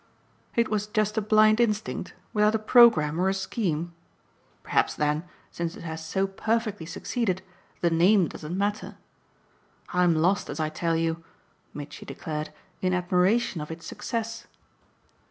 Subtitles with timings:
[0.55, 3.93] "It was just a blind instinct, without a programme or a scheme?
[4.63, 7.43] Perhaps then, since it has so perfectly succeeded,
[7.81, 8.97] the name doesn't matter.
[9.93, 11.23] I'm lost, as I tell you,"
[11.75, 12.51] Mitchy declared,
[12.81, 14.47] "in admiration of its success."